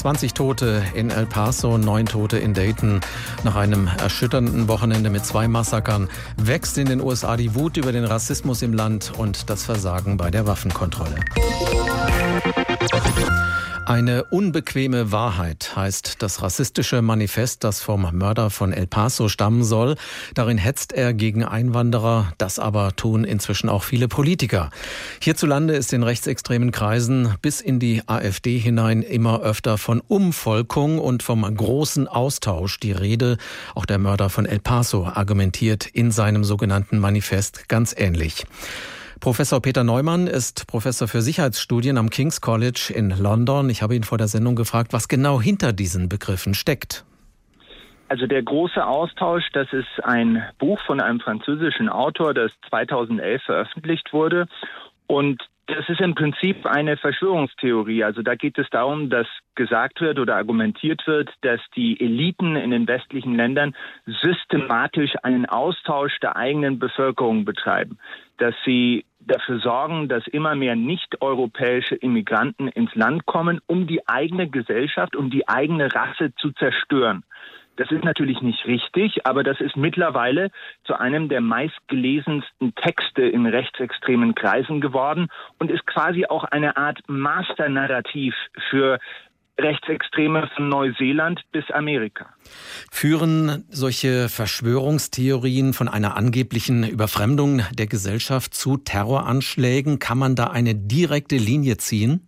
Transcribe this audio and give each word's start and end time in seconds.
20 0.00 0.32
Tote 0.32 0.82
in 0.94 1.10
El 1.10 1.26
Paso, 1.26 1.76
9 1.76 2.06
Tote 2.06 2.38
in 2.38 2.54
Dayton. 2.54 3.02
Nach 3.44 3.54
einem 3.54 3.86
erschütternden 3.86 4.66
Wochenende 4.66 5.10
mit 5.10 5.26
zwei 5.26 5.46
Massakern 5.46 6.08
wächst 6.38 6.78
in 6.78 6.86
den 6.86 7.02
USA 7.02 7.36
die 7.36 7.54
Wut 7.54 7.76
über 7.76 7.92
den 7.92 8.04
Rassismus 8.04 8.62
im 8.62 8.72
Land 8.72 9.12
und 9.18 9.50
das 9.50 9.66
Versagen 9.66 10.16
bei 10.16 10.30
der 10.30 10.46
Waffenkontrolle. 10.46 11.16
Eine 13.90 14.22
unbequeme 14.22 15.10
Wahrheit 15.10 15.72
heißt 15.74 16.22
das 16.22 16.42
rassistische 16.42 17.02
Manifest, 17.02 17.64
das 17.64 17.80
vom 17.80 18.06
Mörder 18.16 18.48
von 18.48 18.72
El 18.72 18.86
Paso 18.86 19.28
stammen 19.28 19.64
soll. 19.64 19.96
Darin 20.32 20.58
hetzt 20.58 20.92
er 20.92 21.12
gegen 21.12 21.42
Einwanderer. 21.42 22.32
Das 22.38 22.60
aber 22.60 22.94
tun 22.94 23.24
inzwischen 23.24 23.68
auch 23.68 23.82
viele 23.82 24.06
Politiker. 24.06 24.70
Hierzulande 25.20 25.74
ist 25.74 25.92
in 25.92 26.04
rechtsextremen 26.04 26.70
Kreisen 26.70 27.34
bis 27.42 27.60
in 27.60 27.80
die 27.80 28.02
AfD 28.06 28.58
hinein 28.58 29.02
immer 29.02 29.40
öfter 29.40 29.76
von 29.76 30.00
Umvolkung 30.00 31.00
und 31.00 31.24
vom 31.24 31.42
großen 31.42 32.06
Austausch 32.06 32.78
die 32.78 32.92
Rede. 32.92 33.38
Auch 33.74 33.86
der 33.86 33.98
Mörder 33.98 34.30
von 34.30 34.46
El 34.46 34.60
Paso 34.60 35.04
argumentiert 35.04 35.84
in 35.84 36.12
seinem 36.12 36.44
sogenannten 36.44 37.00
Manifest 37.00 37.68
ganz 37.68 37.92
ähnlich. 37.98 38.46
Professor 39.20 39.60
Peter 39.60 39.84
Neumann 39.84 40.26
ist 40.26 40.66
Professor 40.66 41.06
für 41.06 41.20
Sicherheitsstudien 41.20 41.98
am 41.98 42.08
King's 42.08 42.40
College 42.40 42.90
in 42.94 43.10
London. 43.10 43.68
Ich 43.68 43.82
habe 43.82 43.94
ihn 43.94 44.02
vor 44.02 44.16
der 44.16 44.28
Sendung 44.28 44.56
gefragt, 44.56 44.94
was 44.94 45.08
genau 45.08 45.42
hinter 45.42 45.74
diesen 45.74 46.08
Begriffen 46.08 46.54
steckt. 46.54 47.04
Also 48.08 48.26
der 48.26 48.42
große 48.42 48.84
Austausch, 48.84 49.44
das 49.52 49.70
ist 49.74 50.02
ein 50.02 50.42
Buch 50.58 50.80
von 50.86 51.02
einem 51.02 51.20
französischen 51.20 51.90
Autor, 51.90 52.32
das 52.32 52.50
2011 52.70 53.42
veröffentlicht 53.42 54.10
wurde. 54.14 54.46
Und 55.06 55.42
das 55.66 55.88
ist 55.88 56.00
im 56.00 56.14
Prinzip 56.14 56.66
eine 56.66 56.96
Verschwörungstheorie. 56.96 58.02
Also 58.02 58.22
da 58.22 58.34
geht 58.34 58.58
es 58.58 58.68
darum, 58.70 59.10
dass 59.10 59.26
gesagt 59.54 60.00
wird 60.00 60.18
oder 60.18 60.36
argumentiert 60.36 61.06
wird, 61.06 61.30
dass 61.42 61.60
die 61.76 62.00
Eliten 62.00 62.56
in 62.56 62.70
den 62.70 62.88
westlichen 62.88 63.36
Ländern 63.36 63.76
systematisch 64.06 65.12
einen 65.22 65.46
Austausch 65.46 66.18
der 66.20 66.36
eigenen 66.36 66.78
Bevölkerung 66.78 67.44
betreiben, 67.44 67.98
dass 68.38 68.54
sie 68.64 69.04
dafür 69.20 69.60
sorgen, 69.60 70.08
dass 70.08 70.26
immer 70.26 70.54
mehr 70.54 70.76
nicht-europäische 70.76 71.94
Immigranten 71.94 72.68
ins 72.68 72.94
Land 72.94 73.26
kommen, 73.26 73.60
um 73.66 73.86
die 73.86 74.06
eigene 74.08 74.48
Gesellschaft, 74.48 75.16
um 75.16 75.30
die 75.30 75.48
eigene 75.48 75.94
Rasse 75.94 76.34
zu 76.36 76.52
zerstören. 76.52 77.24
Das 77.76 77.90
ist 77.90 78.04
natürlich 78.04 78.42
nicht 78.42 78.66
richtig, 78.66 79.26
aber 79.26 79.42
das 79.42 79.58
ist 79.60 79.74
mittlerweile 79.74 80.50
zu 80.84 81.00
einem 81.00 81.30
der 81.30 81.40
meistgelesensten 81.40 82.74
Texte 82.74 83.22
in 83.22 83.46
rechtsextremen 83.46 84.34
Kreisen 84.34 84.82
geworden 84.82 85.28
und 85.58 85.70
ist 85.70 85.86
quasi 85.86 86.26
auch 86.26 86.44
eine 86.44 86.76
Art 86.76 86.98
Masternarrativ 87.06 88.34
für 88.68 88.98
Rechtsextreme 89.60 90.48
von 90.54 90.68
Neuseeland 90.68 91.40
bis 91.52 91.70
Amerika. 91.70 92.26
Führen 92.90 93.64
solche 93.68 94.28
Verschwörungstheorien 94.28 95.72
von 95.72 95.88
einer 95.88 96.16
angeblichen 96.16 96.88
Überfremdung 96.88 97.62
der 97.72 97.86
Gesellschaft 97.86 98.54
zu 98.54 98.76
Terroranschlägen? 98.76 99.98
Kann 99.98 100.18
man 100.18 100.34
da 100.34 100.48
eine 100.48 100.74
direkte 100.74 101.36
Linie 101.36 101.76
ziehen? 101.76 102.26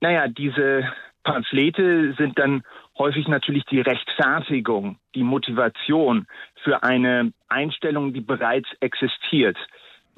Naja, 0.00 0.28
diese 0.28 0.84
Pamphlete 1.22 2.14
sind 2.18 2.38
dann 2.38 2.62
häufig 2.98 3.28
natürlich 3.28 3.64
die 3.64 3.80
Rechtfertigung, 3.80 4.98
die 5.14 5.22
Motivation 5.22 6.26
für 6.62 6.82
eine 6.82 7.32
Einstellung, 7.48 8.12
die 8.12 8.20
bereits 8.20 8.68
existiert. 8.80 9.56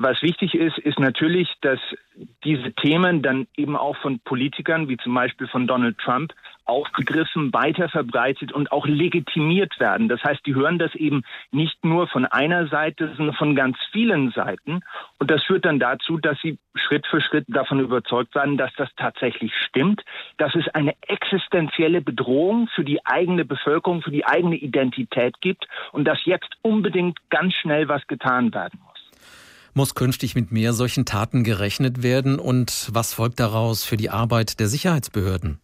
Was 0.01 0.23
wichtig 0.23 0.55
ist, 0.55 0.79
ist 0.79 1.01
natürlich, 1.01 1.53
dass 1.61 1.81
diese 2.45 2.73
Themen 2.73 3.21
dann 3.21 3.49
eben 3.57 3.77
auch 3.77 3.97
von 3.97 4.21
Politikern, 4.21 4.89
wie 4.89 4.97
zum 4.97 5.13
Beispiel 5.13 5.49
von 5.49 5.67
Donald 5.67 5.99
Trump, 5.99 6.33
aufgegriffen, 6.67 7.53
weiter 7.53 7.89
verbreitet 7.89 8.53
und 8.53 8.71
auch 8.71 8.87
legitimiert 8.87 9.81
werden. 9.81 10.09
Das 10.09 10.23
heißt, 10.23 10.47
die 10.47 10.55
hören 10.55 10.79
das 10.79 10.95
eben 10.95 11.25
nicht 11.51 11.85
nur 11.85 12.07
von 12.07 12.27
einer 12.27 12.69
Seite, 12.69 13.13
sondern 13.17 13.35
von 13.35 13.57
ganz 13.57 13.77
vielen 13.91 14.31
Seiten. 14.31 14.83
Und 15.19 15.33
das 15.33 15.43
führt 15.43 15.65
dann 15.65 15.81
dazu, 15.81 16.17
dass 16.19 16.39
sie 16.43 16.59
Schritt 16.77 17.05
für 17.09 17.21
Schritt 17.21 17.47
davon 17.49 17.81
überzeugt 17.81 18.37
werden, 18.37 18.57
dass 18.57 18.73
das 18.77 18.91
tatsächlich 18.97 19.53
stimmt, 19.67 20.05
dass 20.37 20.55
es 20.55 20.69
eine 20.75 20.95
existenzielle 21.09 22.03
Bedrohung 22.03 22.69
für 22.69 22.85
die 22.85 23.05
eigene 23.05 23.45
Bevölkerung, 23.45 24.03
für 24.03 24.13
die 24.13 24.27
eigene 24.27 24.55
Identität 24.55 25.41
gibt 25.41 25.67
und 25.91 26.05
dass 26.05 26.25
jetzt 26.25 26.55
unbedingt 26.63 27.19
ganz 27.31 27.55
schnell 27.55 27.89
was 27.89 28.07
getan 28.07 28.55
werden 28.55 28.79
muss. 28.87 28.98
Muss 29.79 29.95
künftig 29.95 30.35
mit 30.35 30.51
mehr 30.51 30.73
solchen 30.73 31.05
Taten 31.05 31.45
gerechnet 31.45 32.03
werden? 32.03 32.41
Und 32.41 32.91
was 32.93 33.15
folgt 33.15 33.39
daraus 33.39 33.85
für 33.85 33.97
die 33.97 34.11
Arbeit 34.11 34.59
der 34.59 34.67
Sicherheitsbehörden? 34.67 35.61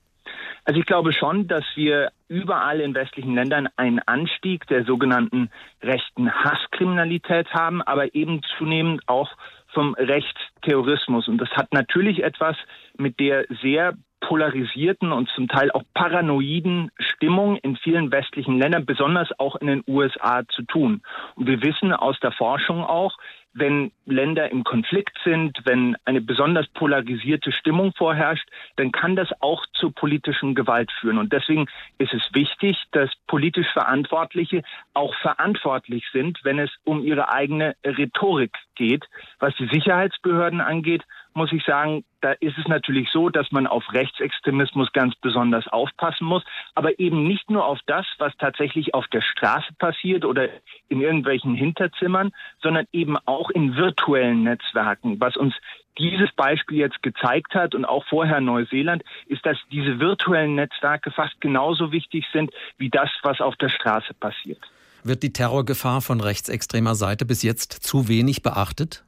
Also 0.64 0.78
ich 0.78 0.86
glaube 0.86 1.12
schon, 1.12 1.48
dass 1.48 1.64
wir 1.74 2.12
überall 2.28 2.78
in 2.78 2.94
westlichen 2.94 3.34
Ländern 3.34 3.68
einen 3.74 3.98
Anstieg 3.98 4.68
der 4.68 4.84
sogenannten 4.84 5.50
rechten 5.82 6.30
Hasskriminalität 6.32 7.52
haben, 7.52 7.82
aber 7.82 8.14
eben 8.14 8.40
zunehmend 8.56 9.02
auch 9.08 9.32
vom 9.72 9.94
Rechtsterrorismus. 9.94 11.26
Und 11.26 11.38
das 11.38 11.50
hat 11.50 11.72
natürlich 11.72 12.22
etwas 12.22 12.56
mit 12.96 13.18
der 13.18 13.46
sehr 13.62 13.94
polarisierten 14.20 15.10
und 15.10 15.28
zum 15.30 15.48
Teil 15.48 15.72
auch 15.72 15.82
paranoiden 15.92 16.92
Stimmung 16.98 17.56
in 17.56 17.76
vielen 17.76 18.12
westlichen 18.12 18.58
Ländern, 18.58 18.86
besonders 18.86 19.28
auch 19.40 19.56
in 19.56 19.66
den 19.66 19.82
USA 19.88 20.46
zu 20.48 20.62
tun. 20.62 21.02
Und 21.34 21.48
wir 21.48 21.62
wissen 21.62 21.92
aus 21.92 22.18
der 22.20 22.30
Forschung 22.30 22.84
auch, 22.84 23.18
wenn 23.54 23.92
Länder 24.04 24.50
im 24.50 24.64
Konflikt 24.64 25.16
sind, 25.24 25.58
wenn 25.64 25.96
eine 26.04 26.20
besonders 26.20 26.66
polarisierte 26.68 27.52
Stimmung 27.52 27.92
vorherrscht, 27.96 28.48
dann 28.76 28.92
kann 28.92 29.16
das 29.16 29.28
auch 29.40 29.64
zur 29.74 29.94
politischen 29.94 30.54
Gewalt 30.54 30.90
führen. 31.00 31.18
Und 31.18 31.32
deswegen 31.32 31.66
ist 31.98 32.12
es 32.12 32.22
wichtig, 32.34 32.76
dass 32.90 33.10
politisch 33.28 33.70
Verantwortliche 33.72 34.62
auch 34.92 35.14
verantwortlich 35.16 36.04
sind, 36.12 36.40
wenn 36.42 36.58
es 36.58 36.70
um 36.84 37.04
ihre 37.04 37.30
eigene 37.30 37.76
Rhetorik 37.84 38.56
geht. 38.74 39.04
Was 39.38 39.54
die 39.56 39.68
Sicherheitsbehörden 39.68 40.60
angeht, 40.60 41.04
muss 41.34 41.52
ich 41.52 41.64
sagen, 41.64 42.04
da 42.20 42.32
ist 42.32 42.56
es 42.58 42.66
natürlich 42.68 43.10
so, 43.10 43.28
dass 43.28 43.50
man 43.52 43.66
auf 43.66 43.84
Rechtsextremismus 43.92 44.92
ganz 44.92 45.14
besonders 45.16 45.66
aufpassen 45.68 46.24
muss, 46.24 46.42
aber 46.74 46.98
eben 46.98 47.26
nicht 47.26 47.50
nur 47.50 47.66
auf 47.66 47.78
das, 47.86 48.06
was 48.18 48.32
tatsächlich 48.38 48.94
auf 48.94 49.06
der 49.08 49.20
Straße 49.20 49.72
passiert 49.78 50.24
oder 50.24 50.48
in 50.88 51.00
irgendwelchen 51.00 51.54
Hinterzimmern, 51.54 52.32
sondern 52.62 52.86
eben 52.92 53.16
auch 53.26 53.50
in 53.50 53.76
virtuellen 53.76 54.44
Netzwerken. 54.44 55.20
Was 55.20 55.36
uns 55.36 55.54
dieses 55.98 56.32
Beispiel 56.32 56.78
jetzt 56.78 57.02
gezeigt 57.02 57.54
hat 57.54 57.74
und 57.74 57.84
auch 57.84 58.04
vorher 58.06 58.40
Neuseeland, 58.40 59.02
ist, 59.26 59.44
dass 59.46 59.58
diese 59.70 60.00
virtuellen 60.00 60.54
Netzwerke 60.54 61.10
fast 61.10 61.40
genauso 61.40 61.92
wichtig 61.92 62.24
sind 62.32 62.50
wie 62.78 62.90
das, 62.90 63.10
was 63.22 63.40
auf 63.40 63.56
der 63.56 63.68
Straße 63.68 64.14
passiert. 64.14 64.60
Wird 65.02 65.22
die 65.22 65.32
Terrorgefahr 65.32 66.00
von 66.00 66.20
rechtsextremer 66.20 66.94
Seite 66.94 67.26
bis 67.26 67.42
jetzt 67.42 67.72
zu 67.72 68.08
wenig 68.08 68.42
beachtet? 68.42 69.04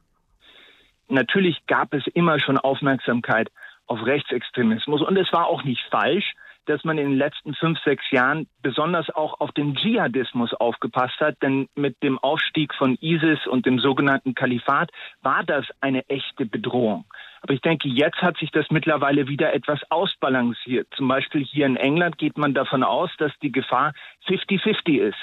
Natürlich 1.09 1.65
gab 1.67 1.93
es 1.93 2.05
immer 2.07 2.39
schon 2.39 2.57
Aufmerksamkeit 2.57 3.49
auf 3.85 4.05
Rechtsextremismus 4.05 5.01
und 5.01 5.17
es 5.17 5.31
war 5.31 5.47
auch 5.47 5.63
nicht 5.63 5.81
falsch, 5.89 6.33
dass 6.67 6.83
man 6.83 6.97
in 6.97 7.11
den 7.11 7.17
letzten 7.17 7.53
fünf, 7.55 7.79
sechs 7.83 8.03
Jahren 8.11 8.47
besonders 8.61 9.09
auch 9.09 9.39
auf 9.39 9.51
den 9.53 9.75
Dschihadismus 9.75 10.53
aufgepasst 10.53 11.19
hat, 11.19 11.41
denn 11.41 11.67
mit 11.75 12.01
dem 12.03 12.19
Aufstieg 12.19 12.73
von 12.75 12.97
ISIS 13.01 13.47
und 13.47 13.65
dem 13.65 13.79
sogenannten 13.79 14.35
Kalifat 14.35 14.91
war 15.21 15.43
das 15.43 15.65
eine 15.81 16.07
echte 16.09 16.45
Bedrohung. 16.45 17.05
Aber 17.41 17.53
ich 17.53 17.61
denke, 17.61 17.87
jetzt 17.87 18.21
hat 18.21 18.37
sich 18.37 18.51
das 18.51 18.69
mittlerweile 18.69 19.27
wieder 19.27 19.53
etwas 19.53 19.79
ausbalanciert. 19.89 20.87
Zum 20.95 21.07
Beispiel 21.07 21.43
hier 21.45 21.65
in 21.65 21.77
England 21.77 22.17
geht 22.17 22.37
man 22.37 22.53
davon 22.53 22.83
aus, 22.83 23.09
dass 23.17 23.31
die 23.41 23.51
Gefahr 23.51 23.93
50-50 24.27 24.99
ist. 24.99 25.17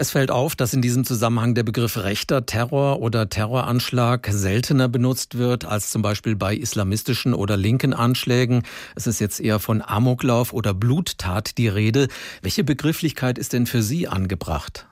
Es 0.00 0.12
fällt 0.12 0.30
auf, 0.30 0.54
dass 0.54 0.74
in 0.74 0.80
diesem 0.80 1.02
Zusammenhang 1.02 1.56
der 1.56 1.64
Begriff 1.64 2.04
rechter 2.04 2.46
Terror 2.46 3.00
oder 3.00 3.28
Terroranschlag 3.28 4.28
seltener 4.28 4.88
benutzt 4.88 5.38
wird 5.38 5.64
als 5.64 5.90
zum 5.90 6.02
Beispiel 6.02 6.36
bei 6.36 6.54
islamistischen 6.54 7.34
oder 7.34 7.56
linken 7.56 7.92
Anschlägen. 7.92 8.62
Es 8.94 9.08
ist 9.08 9.18
jetzt 9.18 9.40
eher 9.40 9.58
von 9.58 9.82
Amoklauf 9.84 10.52
oder 10.52 10.72
Bluttat 10.72 11.58
die 11.58 11.66
Rede. 11.66 12.06
Welche 12.42 12.62
Begrifflichkeit 12.62 13.38
ist 13.38 13.52
denn 13.52 13.66
für 13.66 13.82
Sie 13.82 14.06
angebracht? 14.06 14.86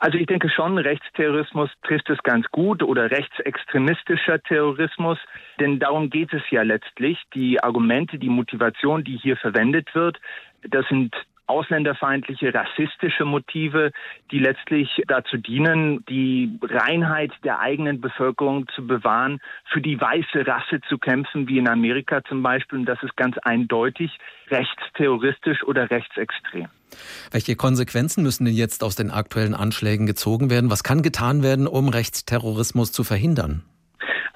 Also 0.00 0.18
ich 0.18 0.26
denke 0.26 0.50
schon, 0.50 0.78
Rechtsterrorismus 0.78 1.70
trifft 1.86 2.10
es 2.10 2.18
ganz 2.24 2.44
gut 2.50 2.82
oder 2.82 3.12
rechtsextremistischer 3.12 4.42
Terrorismus, 4.42 5.18
denn 5.60 5.78
darum 5.78 6.10
geht 6.10 6.32
es 6.32 6.42
ja 6.50 6.62
letztlich. 6.62 7.22
Die 7.34 7.62
Argumente, 7.62 8.18
die 8.18 8.30
Motivation, 8.30 9.04
die 9.04 9.16
hier 9.16 9.36
verwendet 9.36 9.94
wird, 9.94 10.20
das 10.68 10.84
sind 10.88 11.14
ausländerfeindliche, 11.46 12.52
rassistische 12.54 13.24
Motive, 13.24 13.92
die 14.30 14.38
letztlich 14.38 15.02
dazu 15.06 15.36
dienen, 15.36 16.04
die 16.06 16.58
Reinheit 16.62 17.32
der 17.44 17.60
eigenen 17.60 18.00
Bevölkerung 18.00 18.66
zu 18.74 18.86
bewahren, 18.86 19.40
für 19.72 19.80
die 19.80 20.00
weiße 20.00 20.46
Rasse 20.46 20.80
zu 20.88 20.98
kämpfen, 20.98 21.48
wie 21.48 21.58
in 21.58 21.68
Amerika 21.68 22.22
zum 22.24 22.42
Beispiel. 22.42 22.80
Und 22.80 22.86
das 22.86 23.02
ist 23.02 23.16
ganz 23.16 23.36
eindeutig 23.38 24.16
rechtsterroristisch 24.48 25.62
oder 25.64 25.90
rechtsextrem. 25.90 26.68
Welche 27.30 27.56
Konsequenzen 27.56 28.22
müssen 28.22 28.44
denn 28.44 28.54
jetzt 28.54 28.84
aus 28.84 28.94
den 28.94 29.10
aktuellen 29.10 29.54
Anschlägen 29.54 30.06
gezogen 30.06 30.50
werden? 30.50 30.70
Was 30.70 30.84
kann 30.84 31.02
getan 31.02 31.42
werden, 31.42 31.66
um 31.66 31.88
Rechtsterrorismus 31.88 32.92
zu 32.92 33.04
verhindern? 33.04 33.64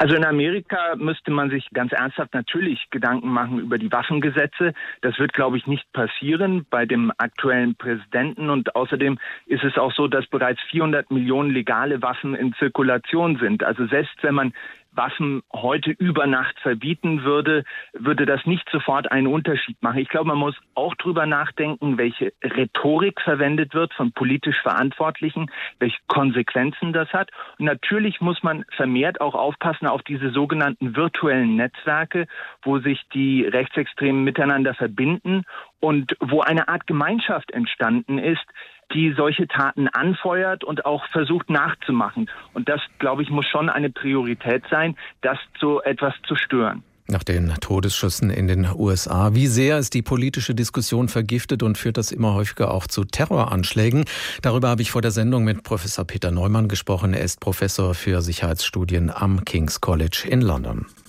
Also 0.01 0.15
in 0.15 0.25
Amerika 0.25 0.95
müsste 0.97 1.33
man 1.33 1.51
sich 1.51 1.69
ganz 1.75 1.91
ernsthaft 1.91 2.33
natürlich 2.33 2.89
Gedanken 2.91 3.29
machen 3.31 3.59
über 3.59 3.79
die 3.79 3.91
Waffengesetze. 3.91 4.73
Das 5.01 5.19
wird, 5.19 5.33
glaube 5.33 5.59
ich, 5.59 5.67
nicht 5.67 5.93
passieren 5.93 6.65
bei 6.71 6.87
dem 6.87 7.13
aktuellen 7.19 7.75
Präsidenten. 7.75 8.49
Und 8.49 8.77
außerdem 8.77 9.19
ist 9.47 9.65
es 9.65 9.77
auch 9.77 9.93
so, 9.93 10.07
dass 10.07 10.25
bereits 10.29 10.61
400 10.71 11.11
Millionen 11.11 11.51
legale 11.51 12.01
Waffen 12.01 12.37
in 12.37 12.55
Zirkulation 12.55 13.39
sind. 13.39 13.65
Also 13.65 13.89
selbst 13.89 14.15
wenn 14.23 14.37
man 14.37 14.53
Waffen 14.99 15.43
heute 15.53 15.93
über 15.93 16.27
Nacht 16.27 16.59
verbieten 16.61 17.23
würde, 17.23 17.65
würde 17.93 18.27
das 18.27 18.45
nicht 18.45 18.69
sofort 18.71 19.11
einen 19.11 19.29
Unterschied 19.29 19.81
machen. 19.81 20.01
Ich 20.01 20.09
glaube, 20.09 20.29
man 20.29 20.39
muss 20.39 20.57
auch 20.75 20.95
drüber 20.97 21.25
nachdenken, 21.25 21.97
welche 21.97 22.33
Rhetorik 22.43 23.21
verwendet 23.21 23.75
wird 23.75 23.95
von 23.95 24.13
politisch 24.13 24.61
Verantwortlichen, 24.61 25.51
welche 25.79 25.99
Konsequenzen 26.09 26.93
das 26.93 27.11
hat. 27.13 27.31
Und 27.59 27.67
natürlich 27.67 28.21
muss 28.21 28.43
man 28.43 28.65
vermehrt 28.77 29.21
auch 29.21 29.37
aufpassen 29.37 29.87
auf 29.87 30.03
diese 30.03 30.31
sogenannten 30.31 30.97
virtuellen 30.97 31.55
Netzwerke, 31.55 32.27
wo 32.63 32.81
sich 32.81 33.01
die 33.15 33.45
Rechtsextremen 33.45 34.25
miteinander 34.25 34.75
verbinden 34.75 35.45
und 35.81 36.17
wo 36.19 36.41
eine 36.41 36.69
Art 36.69 36.89
Gemeinschaft 36.89 37.53
entstanden 37.53 38.19
ist, 38.19 38.45
die 38.93 39.15
solche 39.17 39.47
Taten 39.47 39.89
anfeuert 39.89 40.65
und 40.65 40.85
auch 40.87 41.07
versucht 41.09 41.51
nachzumachen. 41.51 42.31
Und 42.55 42.69
das, 42.69 42.81
glaube 42.99 43.23
ich, 43.23 43.31
muss 43.31 43.47
schon 43.47 43.69
eine 43.69 43.91
Priorität 43.91 44.65
sein, 44.71 44.97
das 45.21 45.39
so 45.61 45.83
etwas 45.83 46.15
zu 46.27 46.37
stören. 46.37 46.83
Nach 47.11 47.25
den 47.25 47.55
Todesschüssen 47.61 48.29
in 48.29 48.49
den 48.49 48.69
USA. 48.75 49.35
Wie 49.35 49.47
sehr 49.47 49.79
ist 49.79 49.95
die 49.95 50.03
politische 50.03 50.55
Diskussion 50.55 51.09
vergiftet 51.09 51.63
und 51.63 51.79
führt 51.79 51.97
das 51.97 52.13
immer 52.13 52.35
häufiger 52.35 52.71
auch 52.71 52.87
zu 52.87 53.05
Terroranschlägen? 53.05 54.05
Darüber 54.43 54.69
habe 54.69 54.83
ich 54.83 54.91
vor 54.91 55.01
der 55.01 55.11
Sendung 55.11 55.43
mit 55.43 55.63
Professor 55.63 56.05
Peter 56.05 56.31
Neumann 56.31 56.69
gesprochen. 56.69 57.15
Er 57.15 57.23
ist 57.23 57.41
Professor 57.41 57.95
für 57.95 58.21
Sicherheitsstudien 58.21 59.11
am 59.11 59.47
King's 59.47 59.81
College 59.81 60.27
in 60.29 60.43
London. 60.43 60.85